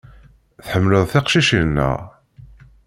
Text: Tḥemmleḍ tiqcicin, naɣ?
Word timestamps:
Tḥemmleḍ 0.65 1.03
tiqcicin, 1.07 1.69
naɣ? 1.75 1.99